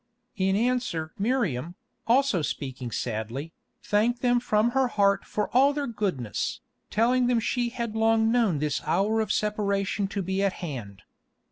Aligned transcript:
In 0.35 0.55
answer 0.55 1.13
Miriam, 1.19 1.75
also 2.07 2.41
speaking 2.41 2.89
sadly, 2.89 3.53
thanked 3.83 4.23
them 4.23 4.39
from 4.39 4.71
her 4.71 4.87
heart 4.87 5.25
for 5.25 5.47
all 5.55 5.73
their 5.73 5.85
goodness, 5.85 6.59
telling 6.89 7.27
them 7.27 7.39
she 7.39 7.69
had 7.69 7.95
long 7.95 8.31
known 8.31 8.57
this 8.57 8.81
hour 8.83 9.19
of 9.21 9.31
separation 9.31 10.07
to 10.07 10.23
be 10.23 10.41
at 10.41 10.53
hand. 10.53 11.03